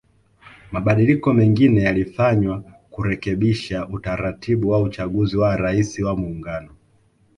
Mabadiliko 0.71 1.33
mengine 1.33 1.81
yalifanywa 1.81 2.63
kurekebisha 2.89 3.87
utaratibu 3.87 4.69
wa 4.69 4.81
uchaguzi 4.81 5.37
wa 5.37 5.55
Rais 5.57 5.99
wa 5.99 6.15
Muungano 6.15 6.75